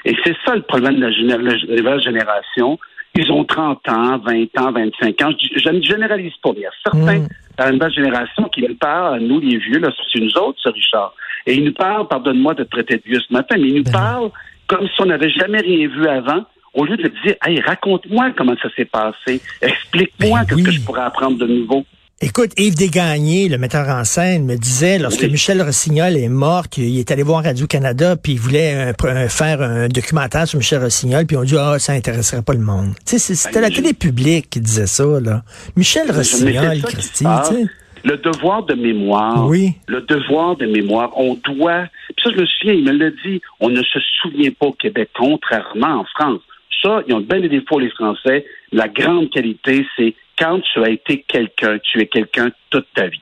Et 0.06 0.16
c'est 0.24 0.36
ça 0.46 0.56
le 0.56 0.62
problème 0.62 0.96
de 0.96 1.06
la, 1.06 1.38
nouvelle 1.38 2.02
génération. 2.02 2.80
Ils 3.16 3.32
ont 3.32 3.44
30 3.44 3.90
ans, 3.90 4.18
20 4.20 4.60
ans, 4.60 4.72
25 4.72 5.22
ans. 5.24 5.32
Je, 5.56 5.70
ne 5.70 5.82
généralise 5.82 6.34
pas. 6.42 6.52
Il 6.56 6.62
y 6.62 6.66
a 6.66 6.72
certains 6.84 7.20
mm. 7.20 7.28
dans 7.58 7.66
la 7.66 7.72
nouvelle 7.72 7.94
génération 7.94 8.44
qui 8.50 8.62
nous 8.62 8.76
parlent, 8.76 9.20
nous 9.20 9.40
les 9.40 9.58
vieux, 9.58 9.80
là, 9.80 9.90
c'est 10.14 10.20
nous 10.20 10.38
autres, 10.38 10.60
ça, 10.64 10.70
Richard. 10.70 11.14
Et 11.46 11.56
ils 11.56 11.64
nous 11.64 11.74
parlent, 11.74 12.08
pardonne-moi 12.08 12.54
de 12.54 12.64
traiter 12.64 12.98
de 12.98 13.04
vieux 13.04 13.20
ce 13.20 13.34
matin, 13.34 13.56
mais 13.58 13.68
ils 13.68 13.76
nous 13.76 13.84
ben 13.84 13.92
parlent 13.92 14.32
comme 14.68 14.88
si 14.88 15.02
on 15.02 15.06
n'avait 15.06 15.32
jamais 15.32 15.60
rien 15.60 15.88
vu 15.88 16.08
avant, 16.08 16.46
au 16.74 16.86
lieu 16.86 16.96
de 16.96 17.08
dire, 17.24 17.36
hey, 17.46 17.60
raconte-moi 17.60 18.32
comment 18.38 18.56
ça 18.62 18.70
s'est 18.76 18.86
passé, 18.86 19.42
explique-moi 19.62 20.42
ben 20.48 20.58
ce 20.58 20.64
que 20.64 20.72
je 20.72 20.82
pourrais 20.82 21.02
apprendre 21.02 21.38
de 21.38 21.48
nouveau. 21.48 21.86
Écoute, 22.22 22.52
Yves 22.58 22.76
Desgagnés, 22.76 23.48
le 23.48 23.58
metteur 23.58 23.88
en 23.88 24.04
scène, 24.04 24.46
me 24.46 24.58
disait, 24.58 25.00
lorsque 25.00 25.24
Michel 25.24 25.62
Rossignol 25.62 26.18
est 26.18 26.28
mort, 26.28 26.68
qu'il 26.68 27.00
est 27.00 27.12
allé 27.12 27.24
voir 27.24 27.46
Radio-Canada, 27.46 28.18
puis 28.18 28.34
il 28.34 28.40
voulait 28.40 28.92
faire 29.30 29.62
un 29.62 29.88
documentaire 29.88 30.46
sur 30.46 30.58
Michel 30.58 30.84
Rossignol, 30.84 31.26
puis 31.26 31.38
on 31.38 31.44
dit, 31.46 31.56
ah, 31.58 31.80
ça 31.80 31.94
intéresserait 31.94 32.42
pas 32.42 32.52
le 32.52 32.60
monde. 32.60 32.90
Tu 33.06 33.18
sais, 33.20 33.36
c'était 33.36 33.62
la 33.62 33.70
télé 33.70 33.94
publique 33.94 34.50
qui 34.50 34.60
disait 34.60 34.88
ça, 34.88 35.06
là. 35.22 35.44
Michel 35.78 36.12
Rossignol, 36.12 36.82
Christy, 36.82 37.24
tu 37.24 37.56
sais. 37.56 37.66
Le 38.04 38.18
devoir 38.18 38.64
de 38.64 38.76
mémoire. 38.76 39.46
Oui. 39.48 39.76
Le 39.88 40.02
devoir 40.02 40.58
de 40.58 40.66
mémoire. 40.66 41.12
On 41.18 41.36
doit. 41.36 41.86
Puis 42.16 42.24
ça, 42.24 42.32
je 42.36 42.42
me 42.42 42.46
souviens, 42.46 42.74
il 42.74 42.84
me 42.84 42.92
l'a 42.92 43.12
dit. 43.26 43.42
On 43.62 43.70
ne 43.70 43.82
se 43.82 44.00
souvient 44.22 44.52
pas 44.52 44.68
au 44.68 44.74
Québec, 44.74 45.10
contrairement 45.18 46.02
en 46.02 46.06
France. 46.16 46.42
Ça, 46.82 47.02
ils 47.08 47.14
ont 47.14 47.20
bien 47.20 47.42
des 47.42 47.50
défauts, 47.50 47.80
les 47.80 47.90
Français. 47.92 48.46
La 48.72 48.88
grande 48.88 49.30
qualité, 49.32 49.86
c'est 49.98 50.16
quand 50.40 50.60
tu 50.74 50.84
as 50.84 50.90
été 50.90 51.24
quelqu'un, 51.28 51.78
tu 51.80 52.02
es 52.02 52.08
quelqu'un 52.08 52.50
toute 52.70 52.88
ta 52.96 53.08
vie. 53.08 53.22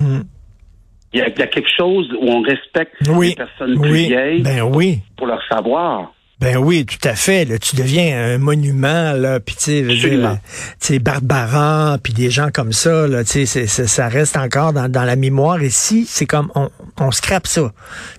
Hmm. 0.00 0.22
Il, 1.12 1.20
y 1.20 1.22
a, 1.22 1.30
quelque 1.30 1.70
chose 1.76 2.10
où 2.20 2.28
on 2.28 2.42
respecte 2.42 2.94
les 3.00 3.34
personnes 3.34 3.80
plus 3.80 4.06
vieilles 4.06 4.42
ben 4.42 4.62
oui. 4.62 4.98
pour 5.16 5.26
leur 5.26 5.40
savoir. 5.48 6.12
Ben 6.38 6.58
oui, 6.58 6.84
tout 6.84 7.08
à 7.08 7.14
fait. 7.14 7.46
Là, 7.46 7.58
tu 7.58 7.76
deviens 7.76 8.34
un 8.34 8.36
monument, 8.36 9.12
là, 9.12 9.40
puis 9.40 9.54
tu 9.54 9.88
sais, 10.78 10.98
Barbara, 10.98 11.96
puis 12.02 12.12
des 12.12 12.28
gens 12.28 12.48
comme 12.52 12.72
ça, 12.72 13.08
là, 13.08 13.24
tu 13.24 13.46
sais, 13.46 13.66
ça 13.66 14.08
reste 14.08 14.36
encore 14.36 14.74
dans, 14.74 14.90
dans 14.90 15.04
la 15.04 15.16
mémoire. 15.16 15.62
Ici, 15.62 16.04
c'est 16.06 16.26
comme 16.26 16.52
on, 16.54 16.68
on 17.00 17.10
scrape 17.10 17.46
ça. 17.46 17.72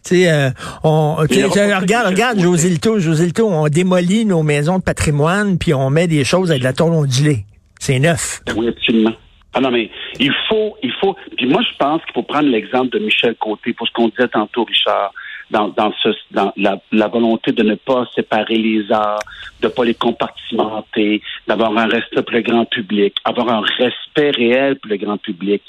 Tu 0.03 0.23
sais, 0.23 0.31
euh, 0.31 0.49
on, 0.83 1.13
regarde, 1.13 2.07
regarde, 2.07 2.39
Josilto, 2.39 2.97
Josilto, 2.97 3.47
on 3.47 3.67
démolit 3.67 4.25
nos 4.25 4.41
maisons 4.41 4.79
de 4.79 4.83
patrimoine, 4.83 5.59
puis 5.59 5.75
on 5.75 5.91
met 5.91 6.07
des 6.07 6.23
choses 6.23 6.49
avec 6.49 6.61
de 6.61 6.67
la 6.67 6.73
tôle 6.73 6.93
ondulée. 6.93 7.45
C'est 7.79 7.99
neuf. 7.99 8.41
Oui, 8.55 8.67
absolument. 8.67 9.13
Ah 9.53 9.61
non, 9.61 9.71
mais 9.71 9.89
il 10.19 10.33
faut, 10.47 10.77
il 10.83 10.91
faut. 10.93 11.15
Puis 11.35 11.47
moi, 11.47 11.61
je 11.61 11.75
pense 11.77 12.03
qu'il 12.03 12.13
faut 12.13 12.23
prendre 12.23 12.49
l'exemple 12.49 12.89
de 12.89 12.99
Michel 12.99 13.35
Côté 13.35 13.73
pour 13.73 13.87
ce 13.87 13.93
qu'on 13.93 14.09
disait 14.09 14.27
tantôt, 14.27 14.65
Richard 14.65 15.11
dans, 15.51 15.69
dans, 15.69 15.93
ce, 16.01 16.09
dans 16.31 16.53
la, 16.57 17.07
volonté 17.07 17.51
de 17.51 17.63
ne 17.63 17.75
pas 17.75 18.05
séparer 18.15 18.57
les 18.57 18.91
arts, 18.91 19.19
de 19.61 19.67
ne 19.67 19.71
pas 19.71 19.85
les 19.85 19.93
compartimenter, 19.93 21.21
d'avoir 21.47 21.77
un 21.77 21.87
respect 21.87 22.21
pour 22.21 22.33
le 22.33 22.41
grand 22.41 22.65
public, 22.65 23.15
avoir 23.23 23.49
un 23.49 23.61
respect 23.61 24.31
réel 24.31 24.77
pour 24.79 24.89
le 24.89 24.97
grand 24.97 25.17
public. 25.17 25.61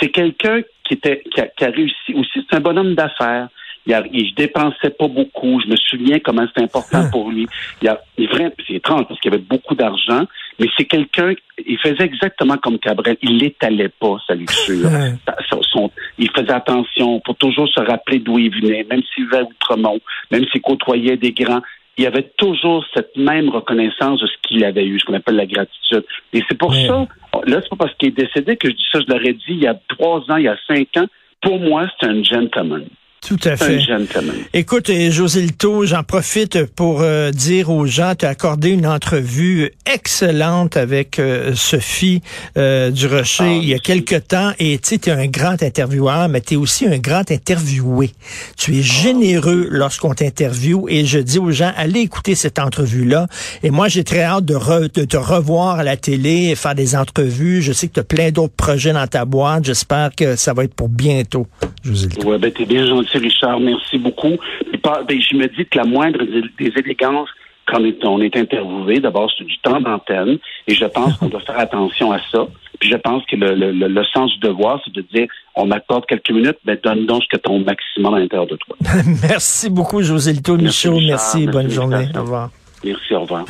c'est 0.00 0.10
quelqu'un 0.10 0.60
qui 0.84 0.94
était 0.94 1.22
qui 1.32 1.40
a, 1.40 1.46
qui 1.46 1.64
a 1.64 1.70
réussi 1.70 2.14
aussi, 2.14 2.44
c'est 2.48 2.56
un 2.56 2.60
bonhomme 2.60 2.94
d'affaires. 2.94 3.48
Il, 3.86 3.94
a, 3.94 4.02
il 4.12 4.34
dépensait 4.34 4.90
pas 4.90 5.08
beaucoup. 5.08 5.60
Je 5.60 5.68
me 5.68 5.76
souviens 5.76 6.18
comment 6.20 6.46
c'était 6.46 6.62
important 6.62 7.10
pour 7.10 7.30
lui. 7.30 7.46
Il, 7.80 7.88
a, 7.88 8.00
il 8.16 8.28
vrai, 8.28 8.52
c'est 8.66 8.74
étrange 8.74 9.06
parce 9.08 9.20
qu'il 9.20 9.32
avait 9.32 9.42
beaucoup 9.42 9.74
d'argent, 9.74 10.24
mais 10.58 10.66
c'est 10.76 10.84
quelqu'un. 10.84 11.34
Il 11.66 11.78
faisait 11.78 12.04
exactement 12.04 12.56
comme 12.58 12.78
Cabrel. 12.78 13.16
Il 13.22 13.38
l'étalait 13.38 13.88
pas 13.88 14.16
sa 14.26 14.34
luxure. 14.34 14.86
Hein. 14.86 15.16
il 16.18 16.30
faisait 16.30 16.52
attention 16.52 17.20
pour 17.20 17.36
toujours 17.36 17.68
se 17.68 17.80
rappeler 17.80 18.18
d'où 18.18 18.38
il 18.38 18.50
venait, 18.50 18.84
même 18.88 19.02
s'il 19.14 19.24
vivait 19.24 19.38
à 19.38 19.42
Outremont, 19.42 20.00
même 20.30 20.44
s'il 20.50 20.60
côtoyait 20.60 21.16
des 21.16 21.32
grands. 21.32 21.62
Il 21.98 22.06
avait 22.06 22.30
toujours 22.38 22.84
cette 22.94 23.14
même 23.16 23.50
reconnaissance 23.50 24.20
de 24.20 24.26
ce 24.26 24.32
qu'il 24.42 24.64
avait 24.64 24.86
eu, 24.86 24.98
ce 24.98 25.04
qu'on 25.04 25.14
appelle 25.14 25.36
la 25.36 25.46
gratitude. 25.46 26.04
Et 26.32 26.42
c'est 26.48 26.56
pour 26.56 26.74
ça, 26.74 27.06
là, 27.44 27.60
c'est 27.60 27.68
pas 27.68 27.76
parce 27.76 27.94
qu'il 27.96 28.08
est 28.08 28.12
décédé 28.12 28.56
que 28.56 28.70
je 28.70 28.74
dis 28.74 28.86
ça, 28.90 29.00
je 29.00 29.12
l'aurais 29.12 29.34
dit 29.34 29.44
il 29.48 29.62
y 29.62 29.66
a 29.66 29.78
trois 29.88 30.20
ans, 30.30 30.36
il 30.36 30.44
y 30.44 30.48
a 30.48 30.56
cinq 30.66 30.96
ans. 30.96 31.06
Pour 31.42 31.60
moi, 31.60 31.86
c'est 32.00 32.06
un 32.06 32.22
gentleman. 32.22 32.86
Tout 33.26 33.38
à 33.44 33.56
fait. 33.56 33.78
Écoute, 34.52 34.90
euh, 34.90 35.12
José 35.12 35.42
Lito, 35.42 35.86
j'en 35.86 36.02
profite 36.02 36.64
pour 36.64 37.02
euh, 37.02 37.30
dire 37.30 37.70
aux 37.70 37.86
gens, 37.86 38.14
tu 38.18 38.26
as 38.26 38.30
accordé 38.30 38.70
une 38.70 38.84
entrevue 38.84 39.70
excellente 39.86 40.76
avec 40.76 41.20
euh, 41.20 41.54
Sophie 41.54 42.20
du 42.56 43.06
Rocher 43.06 43.44
ah, 43.44 43.52
il 43.52 43.68
y 43.68 43.74
a 43.74 43.78
quelque 43.78 44.16
temps. 44.16 44.50
Et 44.58 44.78
tu 44.78 44.94
es 44.94 45.10
un 45.10 45.26
grand 45.26 45.62
intervieweur, 45.62 46.28
mais 46.28 46.40
tu 46.40 46.54
es 46.54 46.56
aussi 46.56 46.84
un 46.86 46.98
grand 46.98 47.30
interviewé. 47.30 48.10
Tu 48.56 48.74
es 48.74 48.80
ah. 48.80 49.02
généreux 49.02 49.68
lorsqu'on 49.70 50.14
t'interviewe. 50.14 50.88
Et 50.88 51.06
je 51.06 51.20
dis 51.20 51.38
aux 51.38 51.52
gens, 51.52 51.72
allez 51.76 52.00
écouter 52.00 52.34
cette 52.34 52.58
entrevue-là. 52.58 53.28
Et 53.62 53.70
moi, 53.70 53.86
j'ai 53.86 54.02
très 54.02 54.24
hâte 54.24 54.46
de, 54.46 54.56
de, 54.88 55.04
te 55.04 55.16
revoir 55.16 55.78
à 55.78 55.84
la 55.84 55.96
télé 55.96 56.48
et 56.50 56.54
faire 56.56 56.74
des 56.74 56.96
entrevues. 56.96 57.62
Je 57.62 57.72
sais 57.72 57.86
que 57.86 57.94
tu 57.94 58.00
as 58.00 58.04
plein 58.04 58.32
d'autres 58.32 58.54
projets 58.56 58.92
dans 58.92 59.06
ta 59.06 59.24
boîte. 59.24 59.64
J'espère 59.64 60.10
que 60.16 60.34
ça 60.34 60.54
va 60.54 60.64
être 60.64 60.74
pour 60.74 60.88
bientôt, 60.88 61.46
José 61.84 62.08
Lito. 62.08 62.28
Ouais, 62.28 62.38
ben, 62.38 62.50
t'es 62.50 62.64
bien 62.64 62.84
gentil 62.84 63.11
Richard. 63.18 63.60
Merci 63.60 63.98
beaucoup. 63.98 64.36
Ben, 64.82 65.20
je 65.20 65.36
me 65.36 65.46
dis 65.48 65.66
que 65.66 65.78
la 65.78 65.84
moindre 65.84 66.20
des 66.58 66.72
élégances 66.76 67.28
quand 67.66 67.80
on 68.04 68.20
est 68.20 68.36
interviewé, 68.36 69.00
d'abord, 69.00 69.30
c'est 69.36 69.44
du 69.44 69.58
temps 69.58 69.80
d'antenne, 69.80 70.38
et 70.66 70.74
je 70.74 70.84
pense 70.84 71.16
qu'on 71.16 71.28
doit 71.28 71.40
faire 71.40 71.58
attention 71.58 72.12
à 72.12 72.18
ça. 72.30 72.46
Puis 72.80 72.90
je 72.90 72.96
pense 72.96 73.24
que 73.26 73.36
le, 73.36 74.04
sens 74.12 74.32
du 74.32 74.40
devoir, 74.40 74.80
c'est 74.84 74.92
de 74.92 75.02
dire, 75.02 75.28
on 75.54 75.66
m'accorde 75.66 76.04
quelques 76.06 76.30
minutes, 76.30 76.58
mais 76.66 76.76
donne 76.82 77.06
donc 77.06 77.22
ce 77.22 77.28
que 77.36 77.40
ton 77.40 77.60
maximum 77.60 78.14
à 78.14 78.18
l'intérieur 78.18 78.48
de 78.48 78.56
toi. 78.56 78.76
merci 79.22 79.70
beaucoup, 79.70 80.02
José 80.02 80.32
Lito 80.32 80.56
Michaud. 80.56 80.98
Merci, 81.06 81.46
bonne 81.46 81.70
journée. 81.70 82.08
Au 82.16 82.22
revoir. 82.22 82.50
Merci, 82.84 83.14
au 83.14 83.20
revoir. 83.20 83.44